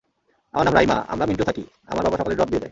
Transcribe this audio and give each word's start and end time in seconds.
আমার 0.53 0.65
নাম 0.65 0.73
রাইমা, 0.73 1.05
আমরা 1.07 1.25
মিন্টো 1.25 1.43
থাকি, 1.43 1.63
আমার 1.87 2.03
বাবা 2.03 2.17
সকালে 2.17 2.35
ড্রপ 2.35 2.47
দিয়ে 2.47 2.59
যায়। 2.59 2.69